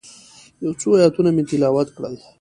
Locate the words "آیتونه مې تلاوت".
1.03-1.87